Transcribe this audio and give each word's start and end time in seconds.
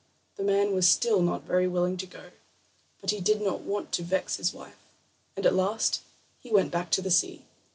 The 0.35 0.43
man 0.43 0.71
was 0.73 0.89
still 0.89 1.21
not 1.21 1.43
very 1.43 1.67
willing 1.67 1.95
to 1.97 2.07
go, 2.07 2.31
but 3.01 3.11
he 3.11 3.21
did 3.21 3.39
not 3.39 3.61
want 3.61 3.91
to 3.91 4.03
vex 4.03 4.37
his 4.37 4.51
wife, 4.51 4.79
and 5.35 5.45
at 5.45 5.53
last 5.53 6.01
he 6.39 6.49
went 6.49 6.71
back 6.71 6.89
to 6.93 7.03
the 7.03 7.11
sea. 7.11 7.45